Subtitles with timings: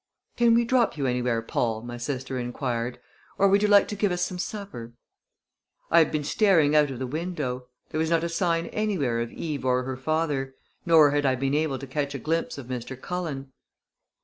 [0.35, 2.99] "Can we drop you anywhere, Paul?" my sister inquired.
[3.37, 4.93] "Or would you like to give us some supper?"
[5.91, 7.67] I had been staring out of the window.
[7.91, 10.55] There was not a sign anywhere of Eve or her father;
[10.87, 12.99] nor had I been able to catch a glimpse of Mr.
[12.99, 13.53] Cullen.